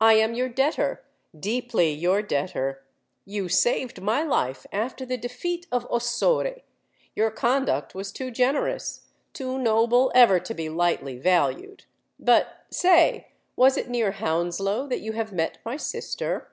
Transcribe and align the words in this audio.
"I 0.00 0.14
am 0.14 0.34
your 0.34 0.48
debtor—deeply 0.48 1.92
your 1.92 2.22
debtor. 2.22 2.82
You 3.24 3.48
saved 3.48 4.02
my 4.02 4.24
life 4.24 4.66
after 4.72 5.06
the 5.06 5.16
defeat 5.16 5.68
of 5.70 5.86
Ossore: 5.92 6.62
your 7.14 7.30
conduct 7.30 7.94
was 7.94 8.10
too 8.10 8.32
generous—too 8.32 9.58
noble 9.60 10.10
ever 10.12 10.40
to 10.40 10.54
be 10.54 10.68
lightly 10.68 11.18
valued. 11.18 11.84
But, 12.18 12.66
say—was 12.70 13.76
it 13.76 13.88
near 13.88 14.10
Hounslow 14.10 14.88
that 14.88 15.02
you 15.02 15.12
have 15.12 15.30
met 15.32 15.58
my 15.64 15.76
sister?" 15.76 16.50